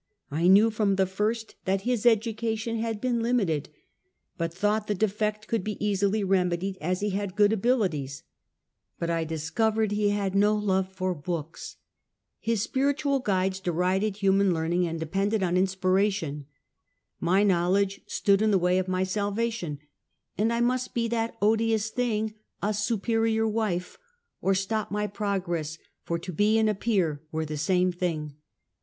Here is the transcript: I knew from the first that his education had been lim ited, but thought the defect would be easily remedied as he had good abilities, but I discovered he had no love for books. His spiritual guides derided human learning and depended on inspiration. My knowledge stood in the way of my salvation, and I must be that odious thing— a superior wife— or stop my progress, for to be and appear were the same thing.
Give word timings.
I 0.31 0.47
knew 0.47 0.71
from 0.71 0.95
the 0.95 1.05
first 1.05 1.53
that 1.65 1.81
his 1.81 2.07
education 2.07 2.79
had 2.79 2.99
been 2.99 3.21
lim 3.21 3.37
ited, 3.37 3.67
but 4.35 4.51
thought 4.51 4.87
the 4.87 4.95
defect 4.95 5.51
would 5.51 5.63
be 5.63 5.77
easily 5.79 6.23
remedied 6.23 6.79
as 6.81 7.01
he 7.01 7.11
had 7.11 7.35
good 7.35 7.53
abilities, 7.53 8.23
but 8.97 9.11
I 9.11 9.23
discovered 9.25 9.91
he 9.91 10.09
had 10.09 10.33
no 10.33 10.55
love 10.55 10.89
for 10.91 11.13
books. 11.13 11.75
His 12.39 12.63
spiritual 12.63 13.19
guides 13.19 13.59
derided 13.59 14.17
human 14.17 14.55
learning 14.55 14.87
and 14.87 14.99
depended 14.99 15.43
on 15.43 15.55
inspiration. 15.55 16.47
My 17.19 17.43
knowledge 17.43 18.01
stood 18.07 18.41
in 18.41 18.49
the 18.49 18.57
way 18.57 18.79
of 18.79 18.87
my 18.87 19.03
salvation, 19.03 19.77
and 20.35 20.51
I 20.51 20.61
must 20.61 20.95
be 20.95 21.07
that 21.09 21.37
odious 21.43 21.91
thing— 21.91 22.33
a 22.63 22.73
superior 22.73 23.47
wife— 23.47 23.99
or 24.41 24.55
stop 24.55 24.89
my 24.89 25.05
progress, 25.05 25.77
for 26.01 26.17
to 26.17 26.33
be 26.33 26.57
and 26.57 26.67
appear 26.67 27.21
were 27.31 27.45
the 27.45 27.55
same 27.55 27.91
thing. 27.91 28.33